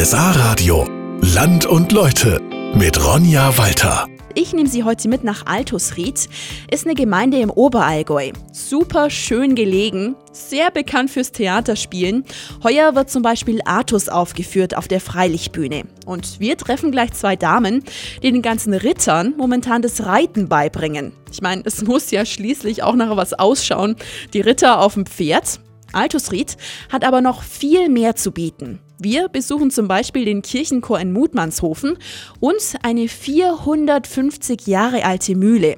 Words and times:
RSA 0.00 0.30
Radio. 0.30 0.86
Land 1.22 1.66
und 1.66 1.90
Leute 1.90 2.40
mit 2.72 3.04
Ronja 3.04 3.58
Walter. 3.58 4.06
Ich 4.36 4.52
nehme 4.52 4.68
Sie 4.68 4.84
heute 4.84 5.08
mit 5.08 5.24
nach 5.24 5.46
Altusried. 5.46 6.28
Ist 6.70 6.86
eine 6.86 6.94
Gemeinde 6.94 7.40
im 7.40 7.50
Oberallgäu. 7.50 8.30
Super 8.52 9.10
schön 9.10 9.56
gelegen, 9.56 10.14
sehr 10.30 10.70
bekannt 10.70 11.10
fürs 11.10 11.32
Theaterspielen. 11.32 12.24
Heuer 12.62 12.94
wird 12.94 13.10
zum 13.10 13.22
Beispiel 13.22 13.60
Artus 13.64 14.08
aufgeführt 14.08 14.76
auf 14.76 14.86
der 14.86 15.00
Freilichtbühne. 15.00 15.82
Und 16.06 16.38
wir 16.38 16.56
treffen 16.56 16.92
gleich 16.92 17.12
zwei 17.14 17.34
Damen, 17.34 17.82
die 18.22 18.30
den 18.30 18.42
ganzen 18.42 18.74
Rittern 18.74 19.34
momentan 19.36 19.82
das 19.82 20.06
Reiten 20.06 20.48
beibringen. 20.48 21.10
Ich 21.32 21.42
meine, 21.42 21.62
es 21.64 21.82
muss 21.82 22.12
ja 22.12 22.24
schließlich 22.24 22.84
auch 22.84 22.94
nach 22.94 23.16
was 23.16 23.34
ausschauen. 23.34 23.96
Die 24.32 24.42
Ritter 24.42 24.80
auf 24.80 24.94
dem 24.94 25.06
Pferd. 25.06 25.58
Altusried 25.92 26.56
hat 26.90 27.04
aber 27.04 27.20
noch 27.20 27.42
viel 27.42 27.88
mehr 27.88 28.16
zu 28.16 28.32
bieten. 28.32 28.80
Wir 28.98 29.28
besuchen 29.28 29.70
zum 29.70 29.86
Beispiel 29.86 30.24
den 30.24 30.42
Kirchenchor 30.42 30.98
in 30.98 31.12
Mutmannshofen 31.12 31.98
und 32.40 32.74
eine 32.82 33.08
450 33.08 34.66
Jahre 34.66 35.04
alte 35.04 35.36
Mühle. 35.36 35.76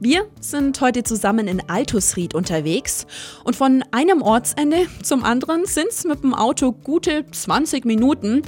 Wir 0.00 0.28
sind 0.40 0.80
heute 0.80 1.02
zusammen 1.02 1.48
in 1.48 1.60
Altusried 1.68 2.32
unterwegs 2.32 3.04
und 3.42 3.56
von 3.56 3.82
einem 3.90 4.22
Ortsende 4.22 4.86
zum 5.02 5.24
anderen 5.24 5.66
sind 5.66 5.88
es 5.88 6.04
mit 6.04 6.22
dem 6.22 6.34
Auto 6.34 6.70
gute 6.70 7.24
20 7.28 7.84
Minuten. 7.84 8.42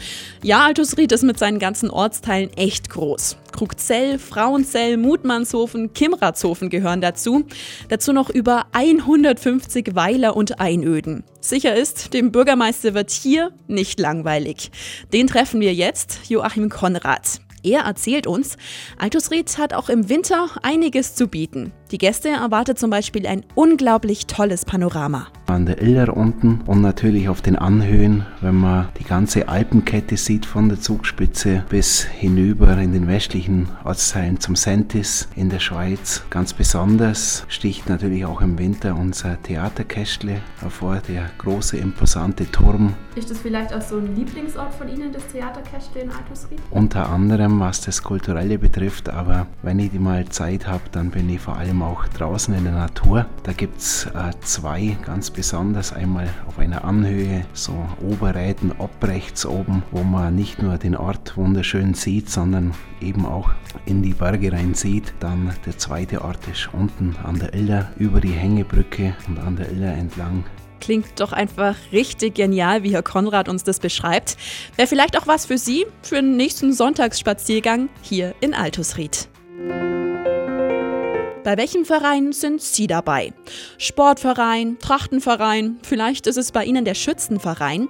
Ja, 0.44 0.66
Altusried 0.66 1.10
ist 1.10 1.24
mit 1.24 1.40
seinen 1.40 1.58
ganzen 1.58 1.90
Ortsteilen 1.90 2.52
echt 2.56 2.88
groß. 2.88 3.36
Krugzell, 3.50 4.20
Frauenzell, 4.20 4.96
Mutmannshofen, 4.96 5.92
Kimratshofen 5.92 6.70
gehören 6.70 7.00
dazu. 7.00 7.44
Dazu 7.88 8.12
noch 8.12 8.30
über 8.30 8.66
150 8.70 9.96
Weiler 9.96 10.36
und 10.36 10.60
Einöden. 10.60 11.24
Sicher 11.40 11.74
ist, 11.74 12.14
dem 12.14 12.30
Bürgermeister 12.30 12.94
wird 12.94 13.10
hier 13.10 13.50
nicht 13.66 13.98
langweilig. 13.98 14.70
Den 15.12 15.26
treffen 15.26 15.60
wir 15.60 15.74
jetzt, 15.74 16.20
Joachim 16.28 16.68
Konrad. 16.68 17.40
Er 17.62 17.82
erzählt 17.82 18.26
uns, 18.26 18.56
Altusried 18.98 19.58
hat 19.58 19.74
auch 19.74 19.88
im 19.88 20.08
Winter 20.08 20.48
einiges 20.62 21.14
zu 21.14 21.28
bieten. 21.28 21.72
Die 21.90 21.98
Gäste 21.98 22.28
erwartet 22.28 22.78
zum 22.78 22.88
Beispiel 22.88 23.26
ein 23.26 23.42
unglaublich 23.56 24.28
tolles 24.28 24.64
Panorama. 24.64 25.26
An 25.46 25.66
der 25.66 25.82
Iller 25.82 26.16
unten 26.16 26.60
und 26.66 26.80
natürlich 26.82 27.28
auf 27.28 27.42
den 27.42 27.56
Anhöhen, 27.56 28.24
wenn 28.40 28.54
man 28.54 28.88
die 29.00 29.04
ganze 29.04 29.48
Alpenkette 29.48 30.16
sieht 30.16 30.46
von 30.46 30.68
der 30.68 30.80
Zugspitze 30.80 31.64
bis 31.68 32.04
hinüber 32.04 32.78
in 32.78 32.92
den 32.92 33.08
westlichen 33.08 33.68
Ortsteilen 33.82 34.38
zum 34.38 34.54
Sentis 34.54 35.28
in 35.34 35.50
der 35.50 35.58
Schweiz. 35.58 36.22
Ganz 36.30 36.54
besonders 36.54 37.44
sticht 37.48 37.88
natürlich 37.88 38.24
auch 38.24 38.40
im 38.40 38.56
Winter 38.56 38.94
unser 38.94 39.42
Theaterkästle 39.42 40.40
hervor, 40.60 41.02
der 41.08 41.28
große 41.38 41.76
imposante 41.76 42.48
Turm. 42.52 42.94
Ist 43.16 43.28
das 43.32 43.38
vielleicht 43.40 43.74
auch 43.74 43.82
so 43.82 43.96
ein 43.96 44.14
Lieblingsort 44.14 44.72
von 44.72 44.88
Ihnen, 44.88 45.12
das 45.12 45.26
Theaterkästle 45.26 46.02
in 46.02 46.10
Altusried? 46.12 46.60
Unter 46.70 47.08
anderem, 47.08 47.58
was 47.58 47.80
das 47.80 48.04
Kulturelle 48.04 48.56
betrifft, 48.56 49.08
aber 49.08 49.48
wenn 49.62 49.80
ich 49.80 49.92
mal 49.94 50.28
Zeit 50.28 50.68
habe, 50.68 50.84
dann 50.92 51.10
bin 51.10 51.28
ich 51.28 51.40
vor 51.40 51.56
allem 51.56 51.79
auch 51.82 52.06
draußen 52.08 52.54
in 52.54 52.64
der 52.64 52.74
Natur. 52.74 53.26
Da 53.42 53.52
gibt 53.52 53.78
es 53.78 54.06
äh, 54.06 54.32
zwei 54.40 54.96
ganz 55.04 55.30
besonders. 55.30 55.92
Einmal 55.92 56.28
auf 56.46 56.58
einer 56.58 56.84
Anhöhe, 56.84 57.44
so 57.52 57.74
Oberräten, 58.02 58.72
obrechts 58.78 59.46
oben, 59.46 59.82
wo 59.90 60.02
man 60.02 60.34
nicht 60.34 60.62
nur 60.62 60.78
den 60.78 60.96
Ort 60.96 61.36
wunderschön 61.36 61.94
sieht, 61.94 62.30
sondern 62.30 62.74
eben 63.00 63.26
auch 63.26 63.50
in 63.86 64.02
die 64.02 64.14
Berge 64.14 64.52
rein 64.52 64.74
sieht. 64.74 65.14
Dann 65.20 65.52
der 65.66 65.78
zweite 65.78 66.22
Ort 66.22 66.46
ist 66.48 66.70
unten 66.72 67.16
an 67.22 67.38
der 67.38 67.54
Iller 67.54 67.90
über 67.96 68.20
die 68.20 68.32
Hängebrücke 68.32 69.14
und 69.28 69.38
an 69.38 69.56
der 69.56 69.70
Iller 69.70 69.92
entlang 69.92 70.44
Klingt 70.80 71.20
doch 71.20 71.32
einfach 71.32 71.76
richtig 71.92 72.34
genial, 72.34 72.82
wie 72.82 72.92
Herr 72.92 73.02
Konrad 73.02 73.48
uns 73.48 73.64
das 73.64 73.78
beschreibt. 73.78 74.36
Wäre 74.76 74.88
vielleicht 74.88 75.18
auch 75.18 75.26
was 75.26 75.46
für 75.46 75.58
Sie 75.58 75.86
für 76.02 76.16
den 76.16 76.36
nächsten 76.36 76.72
Sonntagsspaziergang 76.72 77.90
hier 78.02 78.34
in 78.40 78.54
Altusried. 78.54 79.28
Bei 81.50 81.56
welchem 81.56 81.84
Verein 81.84 82.30
sind 82.30 82.62
Sie 82.62 82.86
dabei? 82.86 83.32
Sportverein, 83.76 84.78
Trachtenverein, 84.78 85.80
vielleicht 85.82 86.28
ist 86.28 86.36
es 86.36 86.52
bei 86.52 86.64
Ihnen 86.64 86.84
der 86.84 86.94
Schützenverein. 86.94 87.88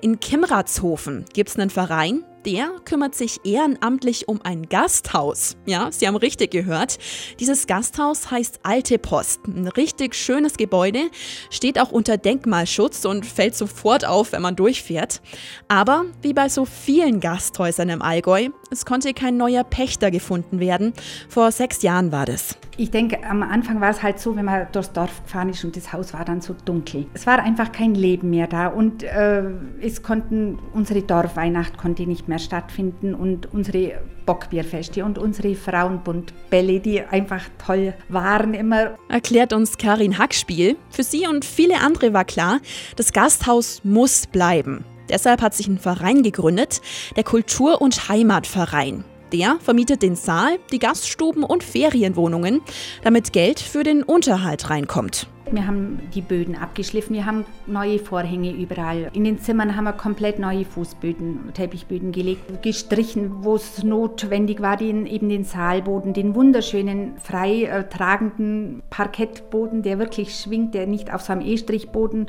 In 0.00 0.18
Kimratshofen 0.18 1.26
gibt 1.34 1.50
es 1.50 1.58
einen 1.58 1.68
Verein, 1.68 2.24
der 2.46 2.70
kümmert 2.84 3.14
sich 3.14 3.40
ehrenamtlich 3.44 4.28
um 4.28 4.40
ein 4.42 4.68
Gasthaus. 4.68 5.56
Ja, 5.66 5.90
Sie 5.90 6.06
haben 6.06 6.16
richtig 6.16 6.50
gehört. 6.50 6.98
Dieses 7.40 7.66
Gasthaus 7.66 8.30
heißt 8.30 8.60
Alte 8.62 8.98
Post. 8.98 9.46
Ein 9.46 9.68
richtig 9.68 10.14
schönes 10.14 10.56
Gebäude, 10.56 11.10
steht 11.50 11.78
auch 11.80 11.92
unter 11.92 12.16
Denkmalschutz 12.16 13.04
und 13.04 13.26
fällt 13.26 13.54
sofort 13.54 14.04
auf, 14.06 14.32
wenn 14.32 14.42
man 14.42 14.56
durchfährt. 14.56 15.20
Aber 15.68 16.04
wie 16.22 16.32
bei 16.32 16.48
so 16.48 16.64
vielen 16.64 17.20
Gasthäusern 17.20 17.88
im 17.88 18.02
Allgäu, 18.02 18.48
es 18.70 18.86
konnte 18.86 19.14
kein 19.14 19.36
neuer 19.36 19.64
Pächter 19.64 20.10
gefunden 20.10 20.60
werden. 20.60 20.92
Vor 21.28 21.52
sechs 21.52 21.82
Jahren 21.82 22.12
war 22.12 22.26
das. 22.26 22.56
Ich 22.78 22.90
denke, 22.90 23.22
am 23.28 23.42
Anfang 23.42 23.82
war 23.82 23.90
es 23.90 24.02
halt 24.02 24.18
so, 24.18 24.34
wenn 24.34 24.46
man 24.46 24.66
durchs 24.72 24.92
Dorf 24.92 25.22
gefahren 25.24 25.50
ist 25.50 25.62
und 25.62 25.76
das 25.76 25.92
Haus 25.92 26.14
war 26.14 26.24
dann 26.24 26.40
so 26.40 26.56
dunkel. 26.64 27.06
Es 27.12 27.26
war 27.26 27.38
einfach 27.38 27.70
kein 27.70 27.94
Leben 27.94 28.30
mehr 28.30 28.46
da 28.46 28.68
und 28.68 29.02
äh, 29.02 29.42
es 29.82 30.02
konnten 30.02 30.58
unsere 30.72 31.02
Dorfweihnacht 31.02 31.76
konnte 31.76 32.06
nicht 32.06 32.28
mehr 32.28 32.31
stattfinden 32.38 33.14
und 33.14 33.52
unsere 33.52 34.00
Bockbierfeste 34.26 35.04
und 35.04 35.18
unsere 35.18 35.54
Frauenbundbälle, 35.54 36.80
die 36.80 37.00
einfach 37.00 37.42
toll 37.64 37.94
waren 38.08 38.54
immer. 38.54 38.98
Erklärt 39.08 39.52
uns 39.52 39.78
Karin 39.78 40.18
Hackspiel. 40.18 40.76
Für 40.90 41.02
sie 41.02 41.26
und 41.26 41.44
viele 41.44 41.80
andere 41.80 42.12
war 42.12 42.24
klar, 42.24 42.60
das 42.96 43.12
Gasthaus 43.12 43.80
muss 43.84 44.26
bleiben. 44.26 44.84
Deshalb 45.08 45.42
hat 45.42 45.54
sich 45.54 45.68
ein 45.68 45.78
Verein 45.78 46.22
gegründet, 46.22 46.80
der 47.16 47.24
Kultur- 47.24 47.82
und 47.82 48.08
Heimatverein. 48.08 49.04
Der 49.32 49.56
vermietet 49.60 50.02
den 50.02 50.14
Saal, 50.14 50.58
die 50.70 50.78
Gaststuben 50.78 51.42
und 51.42 51.64
Ferienwohnungen, 51.64 52.60
damit 53.02 53.32
Geld 53.32 53.60
für 53.60 53.82
den 53.82 54.02
Unterhalt 54.02 54.68
reinkommt. 54.68 55.26
Wir 55.56 55.66
haben 55.66 56.00
die 56.14 56.22
Böden 56.22 56.56
abgeschliffen, 56.56 57.14
wir 57.14 57.26
haben 57.26 57.44
neue 57.66 57.98
Vorhänge 57.98 58.52
überall. 58.52 59.10
In 59.12 59.24
den 59.24 59.38
Zimmern 59.38 59.76
haben 59.76 59.84
wir 59.84 59.92
komplett 59.92 60.38
neue 60.38 60.64
Fußböden, 60.64 61.52
Teppichböden 61.54 62.12
gelegt, 62.12 62.62
gestrichen, 62.62 63.44
wo 63.44 63.56
es 63.56 63.82
notwendig 63.82 64.60
war, 64.60 64.76
den, 64.76 65.06
eben 65.06 65.28
den 65.28 65.44
Saalboden, 65.44 66.14
den 66.14 66.34
wunderschönen, 66.34 67.16
frei 67.22 67.64
äh, 67.64 67.88
tragenden 67.88 68.82
Parkettboden, 68.90 69.82
der 69.82 69.98
wirklich 69.98 70.34
schwingt, 70.34 70.74
der 70.74 70.86
nicht 70.86 71.12
auf 71.12 71.22
so 71.22 71.32
einem 71.32 71.42
E-Strichboden 71.42 72.26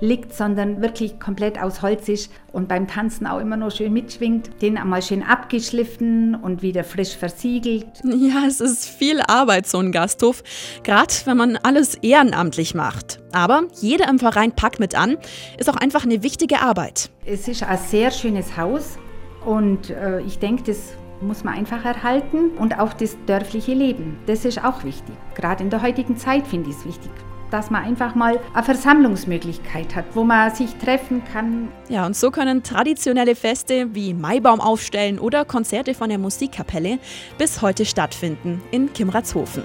liegt, 0.00 0.34
sondern 0.34 0.82
wirklich 0.82 1.18
komplett 1.20 1.60
aus 1.60 1.82
Holz 1.82 2.08
ist 2.08 2.30
und 2.52 2.68
beim 2.68 2.88
Tanzen 2.88 3.26
auch 3.26 3.40
immer 3.40 3.56
noch 3.56 3.70
schön 3.70 3.92
mitschwingt. 3.92 4.62
Den 4.62 4.78
einmal 4.78 5.02
schön 5.02 5.22
abgeschliffen 5.22 6.34
und 6.34 6.62
wieder 6.62 6.84
frisch 6.84 7.16
versiegelt. 7.16 7.86
Ja, 8.04 8.44
es 8.46 8.60
ist 8.60 8.88
viel 8.88 9.20
Arbeit, 9.20 9.66
so 9.66 9.78
ein 9.78 9.92
Gasthof, 9.92 10.42
gerade 10.82 11.12
wenn 11.24 11.36
man 11.36 11.56
alles 11.56 11.94
ehrenamtlich 11.96 12.63
möglich 12.64 12.74
macht. 12.74 13.20
Aber 13.32 13.64
jeder 13.80 14.08
im 14.08 14.18
Verein 14.18 14.52
packt 14.52 14.80
mit 14.80 14.94
an, 14.94 15.16
ist 15.58 15.68
auch 15.68 15.76
einfach 15.76 16.04
eine 16.04 16.22
wichtige 16.22 16.60
Arbeit. 16.60 17.10
Es 17.26 17.48
ist 17.48 17.62
ein 17.62 17.78
sehr 17.78 18.10
schönes 18.10 18.56
Haus 18.56 18.98
und 19.44 19.90
äh, 19.90 20.20
ich 20.20 20.38
denke, 20.38 20.62
das 20.64 20.94
muss 21.20 21.44
man 21.44 21.54
einfach 21.54 21.84
erhalten 21.84 22.50
und 22.58 22.78
auch 22.78 22.92
das 22.92 23.16
dörfliche 23.26 23.72
Leben. 23.72 24.18
Das 24.26 24.44
ist 24.44 24.62
auch 24.62 24.84
wichtig. 24.84 25.14
Gerade 25.34 25.62
in 25.62 25.70
der 25.70 25.82
heutigen 25.82 26.16
Zeit 26.16 26.46
finde 26.46 26.70
ich 26.70 26.76
es 26.76 26.84
wichtig 26.84 27.10
dass 27.50 27.70
man 27.70 27.84
einfach 27.84 28.16
mal 28.16 28.40
eine 28.52 28.64
Versammlungsmöglichkeit 28.64 29.94
hat, 29.94 30.06
wo 30.14 30.24
man 30.24 30.52
sich 30.52 30.74
treffen 30.74 31.22
kann. 31.32 31.68
Ja, 31.88 32.04
und 32.04 32.16
so 32.16 32.32
können 32.32 32.64
traditionelle 32.64 33.36
Feste 33.36 33.94
wie 33.94 34.12
Maibaum 34.12 34.60
aufstellen 34.60 35.20
oder 35.20 35.44
Konzerte 35.44 35.94
von 35.94 36.08
der 36.08 36.18
Musikkapelle 36.18 36.98
bis 37.38 37.62
heute 37.62 37.84
stattfinden 37.84 38.60
in 38.72 38.92
Kimratshofen. 38.92 39.62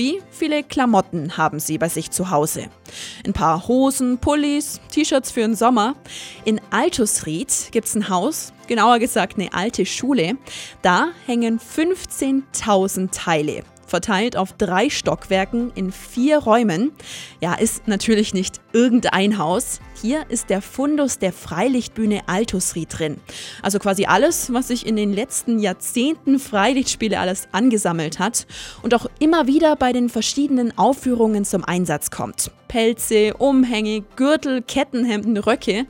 Wie 0.00 0.22
viele 0.30 0.62
Klamotten 0.62 1.36
haben 1.36 1.60
Sie 1.60 1.76
bei 1.76 1.90
sich 1.90 2.10
zu 2.10 2.30
Hause? 2.30 2.68
Ein 3.26 3.34
paar 3.34 3.68
Hosen, 3.68 4.16
Pullis, 4.16 4.80
T-Shirts 4.90 5.30
für 5.30 5.40
den 5.40 5.54
Sommer. 5.54 5.94
In 6.46 6.58
Altusried 6.70 7.68
gibt 7.70 7.86
es 7.86 7.94
ein 7.94 8.08
Haus, 8.08 8.54
genauer 8.66 8.98
gesagt 8.98 9.38
eine 9.38 9.52
alte 9.52 9.84
Schule. 9.84 10.38
Da 10.80 11.08
hängen 11.26 11.60
15.000 11.60 13.10
Teile 13.10 13.62
verteilt 13.90 14.36
auf 14.36 14.54
drei 14.54 14.88
Stockwerken 14.88 15.72
in 15.74 15.92
vier 15.92 16.38
Räumen. 16.38 16.92
Ja, 17.40 17.54
ist 17.54 17.88
natürlich 17.88 18.32
nicht 18.32 18.60
irgendein 18.72 19.36
Haus. 19.36 19.80
Hier 20.00 20.24
ist 20.30 20.48
der 20.48 20.62
Fundus 20.62 21.18
der 21.18 21.32
Freilichtbühne 21.32 22.22
Altusried 22.26 22.98
drin. 22.98 23.20
Also 23.62 23.78
quasi 23.78 24.06
alles, 24.06 24.52
was 24.52 24.68
sich 24.68 24.86
in 24.86 24.96
den 24.96 25.12
letzten 25.12 25.58
Jahrzehnten 25.58 26.38
Freilichtspiele 26.38 27.18
alles 27.18 27.48
angesammelt 27.52 28.18
hat 28.18 28.46
und 28.82 28.94
auch 28.94 29.06
immer 29.18 29.46
wieder 29.46 29.76
bei 29.76 29.92
den 29.92 30.08
verschiedenen 30.08 30.78
Aufführungen 30.78 31.44
zum 31.44 31.64
Einsatz 31.64 32.10
kommt. 32.10 32.50
Pelze, 32.70 33.34
Umhänge, 33.34 34.04
Gürtel, 34.14 34.62
Kettenhemden, 34.62 35.36
Röcke. 35.38 35.86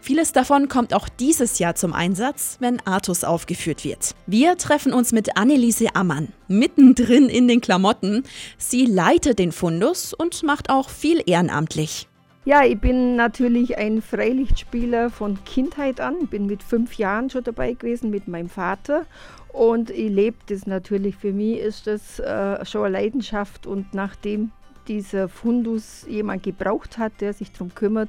Vieles 0.00 0.30
davon 0.30 0.68
kommt 0.68 0.94
auch 0.94 1.08
dieses 1.08 1.58
Jahr 1.58 1.74
zum 1.74 1.92
Einsatz, 1.92 2.56
wenn 2.60 2.78
Artus 2.86 3.24
aufgeführt 3.24 3.84
wird. 3.84 4.14
Wir 4.28 4.56
treffen 4.56 4.92
uns 4.92 5.10
mit 5.10 5.36
Anneliese 5.36 5.96
Ammann, 5.96 6.28
mittendrin 6.46 7.28
in 7.28 7.48
den 7.48 7.60
Klamotten. 7.60 8.22
Sie 8.58 8.86
leitet 8.86 9.40
den 9.40 9.50
Fundus 9.50 10.14
und 10.14 10.44
macht 10.44 10.70
auch 10.70 10.88
viel 10.88 11.20
ehrenamtlich. 11.26 12.06
Ja, 12.44 12.64
ich 12.64 12.78
bin 12.78 13.16
natürlich 13.16 13.76
ein 13.76 14.00
Freilichtspieler 14.00 15.10
von 15.10 15.42
Kindheit 15.44 16.00
an. 16.00 16.28
Bin 16.28 16.46
mit 16.46 16.62
fünf 16.62 16.94
Jahren 16.94 17.28
schon 17.28 17.42
dabei 17.42 17.72
gewesen 17.72 18.08
mit 18.10 18.28
meinem 18.28 18.48
Vater 18.48 19.04
und 19.52 19.90
ich 19.90 20.10
lebe 20.10 20.36
das 20.46 20.64
natürlich. 20.68 21.16
Für 21.16 21.32
mich 21.32 21.58
ist 21.58 21.88
das 21.88 22.20
äh, 22.20 22.64
schon 22.64 22.84
eine 22.84 22.92
Leidenschaft 22.98 23.66
und 23.66 23.94
nachdem 23.94 24.52
dieser 24.90 25.28
Fundus 25.28 26.04
jemand 26.08 26.42
gebraucht 26.42 26.98
hat, 26.98 27.12
der 27.20 27.32
sich 27.32 27.52
darum 27.52 27.72
kümmert, 27.72 28.08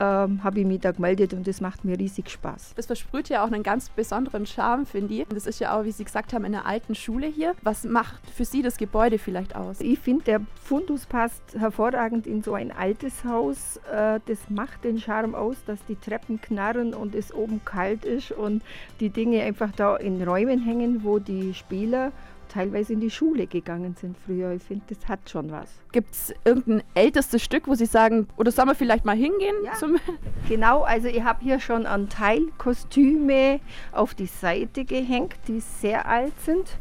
ähm, 0.00 0.42
habe 0.42 0.60
ich 0.60 0.66
mich 0.66 0.80
da 0.80 0.90
gemeldet 0.90 1.32
und 1.32 1.46
das 1.46 1.60
macht 1.60 1.84
mir 1.84 1.98
riesig 1.98 2.30
Spaß. 2.30 2.72
Das 2.74 2.86
versprüht 2.86 3.28
ja 3.28 3.44
auch 3.44 3.52
einen 3.52 3.62
ganz 3.62 3.88
besonderen 3.90 4.46
Charme, 4.46 4.84
finde 4.84 5.14
ich. 5.14 5.26
Das 5.28 5.46
ist 5.46 5.60
ja 5.60 5.78
auch, 5.78 5.84
wie 5.84 5.92
Sie 5.92 6.04
gesagt 6.04 6.32
haben, 6.32 6.44
in 6.44 6.54
einer 6.54 6.66
alten 6.66 6.94
Schule 6.94 7.26
hier. 7.26 7.54
Was 7.62 7.84
macht 7.84 8.28
für 8.30 8.44
Sie 8.44 8.62
das 8.62 8.76
Gebäude 8.78 9.18
vielleicht 9.18 9.54
aus? 9.54 9.80
Ich 9.80 9.98
finde, 10.00 10.24
der 10.24 10.40
Fundus 10.62 11.06
passt 11.06 11.42
hervorragend 11.56 12.26
in 12.26 12.42
so 12.42 12.54
ein 12.54 12.72
altes 12.72 13.24
Haus. 13.24 13.78
Äh, 13.92 14.20
das 14.26 14.38
macht 14.48 14.84
den 14.84 14.98
Charme 14.98 15.34
aus, 15.34 15.56
dass 15.66 15.84
die 15.86 15.96
Treppen 15.96 16.40
knarren 16.40 16.94
und 16.94 17.14
es 17.14 17.32
oben 17.32 17.60
kalt 17.64 18.04
ist 18.04 18.32
und 18.32 18.62
die 19.00 19.10
Dinge 19.10 19.42
einfach 19.42 19.70
da 19.72 19.96
in 19.96 20.22
Räumen 20.22 20.60
hängen, 20.62 21.04
wo 21.04 21.18
die 21.18 21.54
Spieler 21.54 22.12
teilweise 22.48 22.92
in 22.92 23.00
die 23.00 23.10
Schule 23.10 23.46
gegangen 23.46 23.94
sind 24.00 24.16
früher. 24.24 24.52
Ich 24.52 24.62
finde, 24.62 24.84
das 24.88 25.08
hat 25.08 25.28
schon 25.28 25.50
was. 25.50 25.68
Gibt 25.92 26.12
es 26.14 26.34
irgendein 26.44 26.82
ältestes 26.94 27.42
Stück, 27.42 27.68
wo 27.68 27.74
Sie 27.74 27.86
sagen, 27.86 28.28
oder 28.36 28.50
sollen 28.50 28.68
wir 28.68 28.74
vielleicht 28.74 29.04
mal 29.04 29.16
hingehen? 29.16 29.56
Ja, 29.64 29.72
genau, 30.48 30.82
also 30.82 31.08
ich 31.08 31.22
habe 31.22 31.42
hier 31.42 31.60
schon 31.60 31.86
ein 31.86 32.08
Teil 32.08 32.42
Kostüme 32.58 33.60
auf 33.92 34.14
die 34.14 34.26
Seite 34.26 34.84
gehängt, 34.84 35.36
die 35.46 35.60
sehr 35.60 36.06
alt 36.06 36.38
sind. 36.44 36.78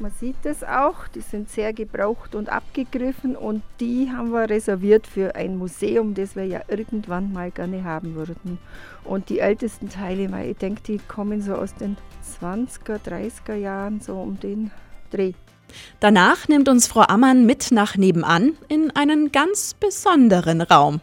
Man 0.00 0.10
sieht 0.10 0.36
das 0.42 0.64
auch, 0.64 1.06
die 1.06 1.20
sind 1.20 1.48
sehr 1.48 1.72
gebraucht 1.72 2.34
und 2.34 2.48
abgegriffen 2.48 3.36
und 3.36 3.62
die 3.78 4.10
haben 4.10 4.32
wir 4.32 4.50
reserviert 4.50 5.06
für 5.06 5.36
ein 5.36 5.56
Museum, 5.56 6.14
das 6.14 6.34
wir 6.34 6.44
ja 6.44 6.62
irgendwann 6.66 7.32
mal 7.32 7.52
gerne 7.52 7.84
haben 7.84 8.16
würden. 8.16 8.58
Und 9.04 9.28
die 9.28 9.38
ältesten 9.38 9.88
Teile, 9.88 10.28
ich 10.44 10.56
denke, 10.56 10.82
die 10.82 10.98
kommen 10.98 11.42
so 11.42 11.54
aus 11.54 11.74
den 11.76 11.96
20er, 12.40 12.98
30er 12.98 13.54
Jahren, 13.54 14.00
so 14.00 14.16
um 14.16 14.40
den 14.40 14.72
Dreh. 15.14 15.32
Danach 16.00 16.48
nimmt 16.48 16.68
uns 16.68 16.86
Frau 16.86 17.02
Ammann 17.02 17.46
mit 17.46 17.70
nach 17.70 17.96
nebenan 17.96 18.52
in 18.68 18.90
einen 18.94 19.32
ganz 19.32 19.74
besonderen 19.74 20.60
Raum. 20.60 21.00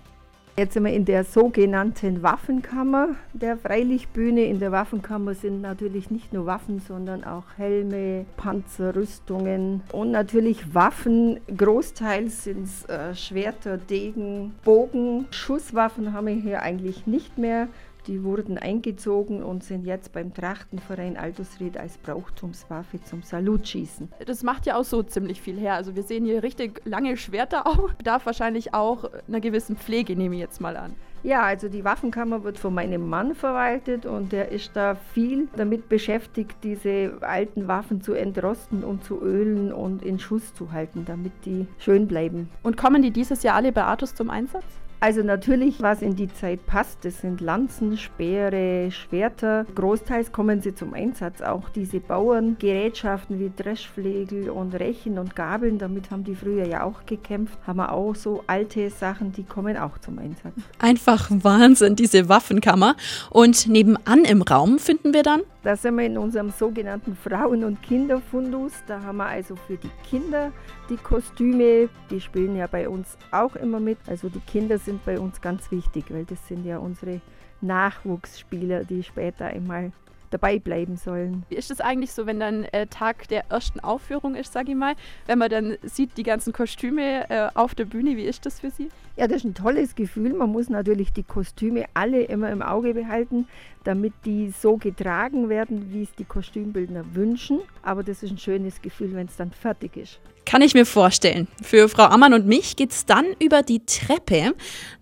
Jetzt 0.58 0.74
sind 0.74 0.84
wir 0.84 0.92
in 0.92 1.06
der 1.06 1.24
sogenannten 1.24 2.24
Waffenkammer 2.24 3.16
der 3.32 3.58
Freilichtbühne. 3.58 4.44
In 4.44 4.60
der 4.60 4.74
Waffenkammer 4.74 5.34
sind 5.34 5.62
natürlich 5.62 6.12
nicht 6.12 6.34
nur 6.34 6.46
Waffen, 6.46 6.82
sondern 6.86 7.24
auch 7.24 7.46
Helme, 7.56 8.26
Panzer, 8.36 8.94
Rüstungen 8.94 9.82
und 9.94 10.12
natürlich 10.12 10.76
Waffen. 10.76 11.40
Großteils 11.56 12.44
sind 12.44 12.66
es 12.66 12.86
äh, 12.86 13.16
Schwerter, 13.16 13.78
Degen, 13.78 14.54
Bogen. 14.66 15.26
Schusswaffen 15.32 16.12
haben 16.12 16.28
wir 16.28 16.36
hier 16.36 16.62
eigentlich 16.62 17.08
nicht 17.08 17.38
mehr. 17.38 17.70
Die 18.08 18.24
wurden 18.24 18.58
eingezogen 18.58 19.44
und 19.44 19.64
sind 19.64 19.86
jetzt 19.86 20.12
beim 20.12 20.34
Trachtenverein 20.34 21.18
Altusried 21.18 21.78
als 21.78 21.98
Brauchtumswaffe 22.00 23.02
zum 23.04 23.22
Salutschießen. 23.22 24.10
Das 24.26 24.44
macht 24.44 24.66
ja 24.66 24.76
auch 24.76 24.84
so 24.84 25.04
ziemlich 25.04 25.42
viel 25.42 25.60
her. 25.60 25.76
Also 25.76 25.96
wir 25.96 26.04
sehen 26.04 26.26
hier 26.26 26.42
richtig 26.42 26.82
lange 26.86 27.16
Schwerter 27.18 27.68
auch. 27.68 27.94
Bedarf 27.98 28.26
wahrscheinlich 28.26 28.74
auch 28.74 29.10
einer 29.28 29.40
gewissen 29.40 29.78
Pflege, 29.78 30.16
nehme 30.16 30.36
ich 30.36 30.42
jetzt 30.42 30.62
mal 30.62 30.78
an. 30.78 30.96
Ja, 31.24 31.44
also 31.44 31.70
die 31.70 31.84
Waffenkammer 31.84 32.44
wird 32.44 32.58
von 32.58 32.74
meinem 32.74 33.08
Mann 33.08 33.36
verwaltet 33.36 34.08
und 34.08 34.32
der 34.32 34.50
ist 34.50 34.72
da 34.76 34.96
viel 34.96 35.48
damit 35.56 35.88
beschäftigt, 35.88 36.58
diese 36.64 37.20
alten 37.22 37.68
Waffen 37.68 38.02
zu 38.02 38.14
entrosten 38.14 38.84
und 38.84 39.04
zu 39.04 39.22
ölen 39.22 39.72
und 39.72 40.02
in 40.02 40.18
Schuss 40.18 40.56
zu 40.56 40.72
halten, 40.72 41.06
damit 41.06 41.34
die 41.46 41.68
schön 41.78 42.08
bleiben. 42.08 42.50
Und 42.64 42.76
kommen 42.76 43.04
die 43.04 43.12
dieses 43.12 43.44
Jahr 43.44 43.56
alle 43.56 43.72
bei 43.72 43.84
Artus 43.84 44.16
zum 44.16 44.32
Einsatz? 44.32 44.66
Also 45.04 45.24
natürlich, 45.24 45.82
was 45.82 46.04
in 46.04 46.16
die 46.16 46.32
Zeit 46.32 46.68
passt, 46.68 47.04
das 47.06 47.22
sind 47.22 47.42
Lanzen, 47.42 47.98
Speere, 47.98 48.92
Schwerter. 48.92 49.66
Großteils 49.74 50.32
kommen 50.32 50.62
sie 50.62 50.76
zum 50.76 50.94
Einsatz. 50.94 51.42
Auch 51.42 51.70
diese 51.70 52.00
Bauerngerätschaften 52.00 53.40
wie 53.40 53.52
Dreschflegel 53.56 54.52
und 54.52 54.76
Rechen 54.76 55.18
und 55.18 55.36
Gabeln, 55.36 55.80
damit 55.80 56.12
haben 56.12 56.24
die 56.24 56.36
früher 56.36 56.68
ja 56.68 56.84
auch 56.84 57.04
gekämpft, 57.08 57.58
haben 57.66 57.78
wir 57.78 57.92
auch 57.92 58.14
so 58.14 58.44
alte 58.46 58.92
Sachen, 58.92 59.32
die 59.32 59.44
kommen 59.44 59.76
auch 59.76 59.98
zum 59.98 60.20
Einsatz. 60.20 60.54
Einfach 60.78 61.32
Wahnsinn, 61.32 61.96
diese 61.96 62.30
Waffenkammer. 62.30 62.96
Und 63.32 63.68
nebenan 63.68 64.24
im 64.24 64.44
Raum 64.44 64.78
finden 64.78 65.16
wir 65.16 65.24
dann 65.24 65.42
da 65.64 65.76
sind 65.76 65.96
wir 65.96 66.06
in 66.06 66.18
unserem 66.18 66.50
sogenannten 66.50 67.16
Frauen- 67.16 67.64
und 67.64 67.82
Kinderfundus. 67.84 68.72
Da 68.88 69.04
haben 69.04 69.18
wir 69.18 69.28
also 69.28 69.56
für 69.56 69.78
die 69.78 69.92
Kinder 70.10 70.52
die 70.92 70.98
Kostüme. 70.98 71.90
Die 72.12 72.22
spielen 72.22 72.56
ja 72.56 72.68
bei 72.68 72.88
uns 72.88 73.18
auch 73.32 73.56
immer 73.56 73.80
mit. 73.80 73.98
Also 74.08 74.30
die 74.30 74.42
Kinder 74.42 74.78
sind 74.78 75.04
bei 75.06 75.20
uns 75.20 75.42
ganz 75.42 75.72
wichtig, 75.72 76.06
weil 76.10 76.26
das 76.26 76.48
sind 76.48 76.66
ja 76.66 76.78
unsere 76.78 77.22
Nachwuchsspieler, 77.62 78.84
die 78.84 79.02
später 79.02 79.46
einmal 79.46 79.92
dabei 80.32 80.60
bleiben 80.60 80.98
sollen. 80.98 81.44
Wie 81.50 81.56
ist 81.56 81.70
es 81.72 81.80
eigentlich 81.80 82.12
so, 82.12 82.26
wenn 82.26 82.40
dann 82.40 82.64
äh, 82.66 82.88
Tag 82.88 83.28
der 83.28 83.50
ersten 83.50 83.80
Aufführung 83.80 84.36
ist, 84.36 84.54
sage 84.54 84.72
ich 84.72 84.78
mal, 84.78 84.96
wenn 85.28 85.38
man 85.38 85.50
dann 85.50 85.78
sieht 85.84 86.18
die 86.18 86.24
ganzen 86.24 86.54
Kostüme 86.54 87.30
äh, 87.30 87.50
auf 87.54 87.76
der 87.76 87.86
Bühne, 87.86 88.18
wie 88.18 88.24
ist 88.24 88.46
das 88.46 88.60
für 88.60 88.72
Sie? 88.72 88.90
Ja, 89.18 89.28
das 89.28 89.38
ist 89.38 89.46
ein 89.46 89.54
tolles 89.54 89.96
Gefühl. 89.96 90.34
Man 90.34 90.52
muss 90.52 90.70
natürlich 90.70 91.12
die 91.14 91.24
Kostüme 91.24 91.86
alle 91.94 92.24
immer 92.24 92.50
im 92.50 92.62
Auge 92.62 92.94
behalten, 92.94 93.48
damit 93.84 94.14
die 94.26 94.52
so 94.58 94.78
getragen 94.78 95.50
werden, 95.50 95.92
wie 95.92 96.04
es 96.04 96.16
die 96.16 96.24
Kostümbildner 96.24 97.04
wünschen. 97.14 97.60
Aber 97.84 98.04
das 98.04 98.24
ist 98.24 98.32
ein 98.32 98.38
schönes 98.38 98.82
Gefühl, 98.82 99.14
wenn 99.14 99.28
es 99.28 99.36
dann 99.36 99.52
fertig 99.52 99.98
ist. 99.98 100.20
Kann 100.46 100.62
ich 100.62 100.74
mir 100.74 100.86
vorstellen. 100.86 101.48
Für 101.62 101.88
Frau 101.90 102.04
Ammann 102.04 102.34
und 102.34 102.48
mich 102.48 102.76
geht 102.76 102.92
es 102.92 103.06
dann 103.06 103.26
über 103.40 103.62
die 103.64 103.86
Treppe 103.86 104.54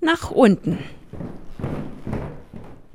nach 0.01 0.31
unten. 0.31 0.79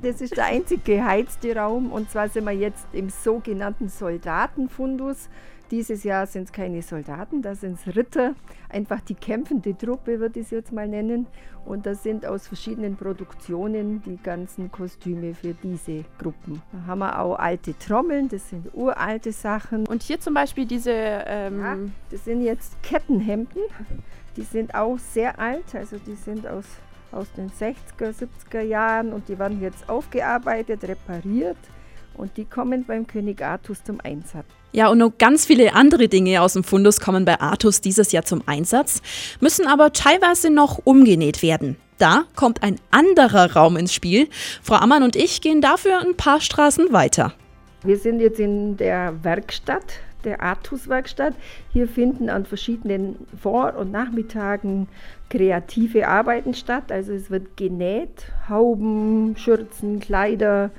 Das 0.05 0.21
ist 0.21 0.37
der 0.37 0.45
einzige 0.45 0.97
geheizte 0.97 1.55
Raum 1.55 1.91
und 1.91 2.11
zwar 2.11 2.29
sind 2.29 2.45
wir 2.45 2.51
jetzt 2.51 2.85
im 2.93 3.09
sogenannten 3.09 3.89
Soldatenfundus. 3.89 5.29
Dieses 5.71 6.03
Jahr 6.03 6.27
sind 6.27 6.43
es 6.43 6.51
keine 6.51 6.83
Soldaten, 6.83 7.41
da 7.41 7.55
sind 7.55 7.79
es 7.79 7.95
Ritter, 7.95 8.35
einfach 8.69 9.01
die 9.01 9.15
kämpfende 9.15 9.75
Truppe 9.75 10.19
würde 10.19 10.41
ich 10.41 10.45
es 10.45 10.51
jetzt 10.51 10.71
mal 10.71 10.87
nennen. 10.87 11.25
Und 11.65 11.87
das 11.87 12.03
sind 12.03 12.23
aus 12.23 12.47
verschiedenen 12.47 12.95
Produktionen 12.97 14.03
die 14.05 14.17
ganzen 14.21 14.71
Kostüme 14.71 15.33
für 15.33 15.55
diese 15.55 16.05
Gruppen. 16.19 16.61
Da 16.71 16.85
haben 16.85 16.99
wir 16.99 17.19
auch 17.19 17.39
alte 17.39 17.75
Trommeln, 17.79 18.29
das 18.29 18.47
sind 18.47 18.75
uralte 18.75 19.31
Sachen. 19.31 19.87
Und 19.87 20.03
hier 20.03 20.19
zum 20.19 20.35
Beispiel 20.35 20.67
diese... 20.67 20.91
Ähm 20.93 21.59
ja, 21.59 21.77
das 22.11 22.25
sind 22.25 22.43
jetzt 22.43 22.77
Kettenhemden, 22.83 23.63
die 24.37 24.43
sind 24.43 24.75
auch 24.75 24.99
sehr 24.99 25.39
alt, 25.39 25.73
also 25.73 25.97
die 25.97 26.13
sind 26.13 26.45
aus 26.45 26.65
aus 27.11 27.27
den 27.37 27.49
60er, 27.49 28.13
70er 28.13 28.61
Jahren 28.61 29.13
und 29.13 29.27
die 29.29 29.39
werden 29.39 29.61
jetzt 29.61 29.89
aufgearbeitet, 29.89 30.83
repariert 30.83 31.57
und 32.17 32.37
die 32.37 32.45
kommen 32.45 32.85
beim 32.85 33.07
König 33.07 33.41
Artus 33.41 33.83
zum 33.83 33.99
Einsatz. 34.01 34.45
Ja, 34.71 34.89
und 34.89 34.97
noch 34.97 35.17
ganz 35.17 35.45
viele 35.45 35.73
andere 35.73 36.07
Dinge 36.07 36.41
aus 36.41 36.53
dem 36.53 36.63
Fundus 36.63 36.99
kommen 36.99 37.23
bei 37.25 37.39
Artus 37.39 37.81
dieses 37.81 38.11
Jahr 38.11 38.25
zum 38.25 38.43
Einsatz, 38.45 39.01
müssen 39.39 39.67
aber 39.67 39.93
teilweise 39.93 40.49
noch 40.49 40.81
umgenäht 40.83 41.41
werden. 41.41 41.77
Da 41.97 42.25
kommt 42.35 42.61
ein 42.61 42.75
anderer 42.91 43.53
Raum 43.53 43.77
ins 43.77 43.93
Spiel. 43.93 44.27
Frau 44.61 44.75
Ammann 44.75 45.03
und 45.03 45.15
ich 45.15 45.41
gehen 45.41 45.61
dafür 45.61 46.01
ein 46.01 46.17
paar 46.17 46.41
Straßen 46.41 46.91
weiter. 46.91 47.33
Wir 47.83 47.97
sind 47.97 48.19
jetzt 48.19 48.39
in 48.39 48.75
der 48.75 49.23
Werkstatt, 49.23 49.99
der 50.25 50.41
Artus-Werkstatt. 50.41 51.35
Hier 51.71 51.87
finden 51.87 52.29
an 52.29 52.45
verschiedenen 52.45 53.15
Vor- 53.41 53.75
und 53.77 53.91
Nachmittagen 53.91 54.87
kreative 55.29 56.07
Arbeiten 56.07 56.53
statt. 56.53 56.91
Also 56.91 57.13
es 57.13 57.29
wird 57.29 57.57
genäht, 57.57 58.31
Hauben, 58.49 59.35
Schürzen, 59.37 59.99
Kleider. 59.99 60.71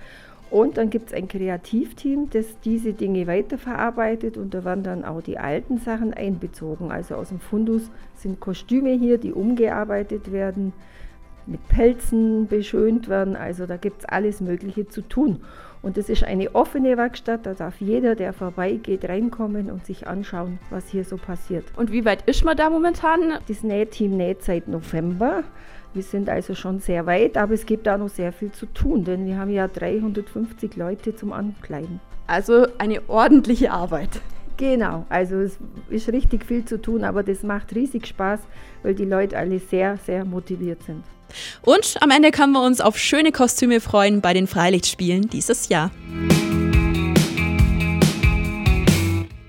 Und 0.48 0.76
dann 0.76 0.90
gibt 0.90 1.08
es 1.08 1.14
ein 1.14 1.26
Kreativteam, 1.26 2.30
das 2.30 2.46
diese 2.64 2.92
Dinge 2.92 3.26
weiterverarbeitet 3.26 4.36
und 4.36 4.54
da 4.54 4.64
werden 4.64 4.84
dann 4.84 5.04
auch 5.04 5.20
die 5.20 5.38
alten 5.38 5.78
Sachen 5.78 6.14
einbezogen. 6.14 6.92
Also 6.92 7.16
aus 7.16 7.30
dem 7.30 7.40
Fundus 7.40 7.90
sind 8.14 8.38
Kostüme 8.38 8.90
hier, 8.90 9.18
die 9.18 9.32
umgearbeitet 9.32 10.30
werden, 10.30 10.72
mit 11.46 11.66
Pelzen 11.68 12.46
beschönt 12.46 13.08
werden. 13.08 13.34
Also 13.34 13.66
da 13.66 13.76
gibt 13.76 14.02
es 14.02 14.04
alles 14.04 14.40
Mögliche 14.40 14.86
zu 14.86 15.02
tun. 15.02 15.40
Und 15.86 15.96
es 15.98 16.08
ist 16.08 16.24
eine 16.24 16.52
offene 16.52 16.96
Werkstatt, 16.96 17.46
da 17.46 17.54
darf 17.54 17.80
jeder, 17.80 18.16
der 18.16 18.32
vorbeigeht, 18.32 19.08
reinkommen 19.08 19.70
und 19.70 19.86
sich 19.86 20.08
anschauen, 20.08 20.58
was 20.68 20.88
hier 20.88 21.04
so 21.04 21.16
passiert. 21.16 21.64
Und 21.76 21.92
wie 21.92 22.04
weit 22.04 22.28
ist 22.28 22.44
man 22.44 22.56
da 22.56 22.70
momentan? 22.70 23.20
Das 23.46 23.62
Nähteam 23.62 24.16
näht 24.16 24.42
seit 24.42 24.66
November. 24.66 25.44
Wir 25.94 26.02
sind 26.02 26.28
also 26.28 26.56
schon 26.56 26.80
sehr 26.80 27.06
weit, 27.06 27.36
aber 27.36 27.54
es 27.54 27.66
gibt 27.66 27.86
da 27.86 27.98
noch 27.98 28.08
sehr 28.08 28.32
viel 28.32 28.50
zu 28.50 28.66
tun, 28.66 29.04
denn 29.04 29.26
wir 29.26 29.38
haben 29.38 29.52
ja 29.52 29.68
350 29.68 30.74
Leute 30.74 31.14
zum 31.14 31.32
Ankleiden. 31.32 32.00
Also 32.26 32.66
eine 32.78 33.08
ordentliche 33.08 33.70
Arbeit. 33.70 34.20
Genau, 34.56 35.06
also 35.08 35.36
es 35.36 35.56
ist 35.88 36.10
richtig 36.10 36.44
viel 36.44 36.64
zu 36.64 36.82
tun, 36.82 37.04
aber 37.04 37.22
das 37.22 37.44
macht 37.44 37.72
riesig 37.76 38.08
Spaß, 38.08 38.40
weil 38.82 38.96
die 38.96 39.04
Leute 39.04 39.38
alle 39.38 39.60
sehr, 39.60 39.98
sehr 39.98 40.24
motiviert 40.24 40.82
sind. 40.82 41.04
Und 41.62 41.96
am 42.00 42.10
Ende 42.10 42.30
können 42.30 42.52
wir 42.52 42.62
uns 42.62 42.80
auf 42.80 42.98
schöne 42.98 43.32
Kostüme 43.32 43.80
freuen 43.80 44.20
bei 44.20 44.32
den 44.32 44.46
Freilichtspielen 44.46 45.28
dieses 45.28 45.68
Jahr. 45.68 45.90